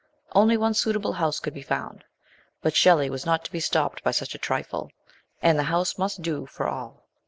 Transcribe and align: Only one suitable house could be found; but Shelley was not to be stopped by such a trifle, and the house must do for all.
Only 0.33 0.57
one 0.57 0.73
suitable 0.73 1.13
house 1.13 1.39
could 1.39 1.53
be 1.53 1.61
found; 1.61 2.03
but 2.63 2.75
Shelley 2.75 3.07
was 3.07 3.23
not 3.23 3.45
to 3.45 3.51
be 3.51 3.59
stopped 3.59 4.03
by 4.03 4.09
such 4.09 4.33
a 4.33 4.39
trifle, 4.39 4.89
and 5.43 5.59
the 5.59 5.65
house 5.69 5.99
must 5.99 6.23
do 6.23 6.47
for 6.47 6.67
all. 6.67 7.05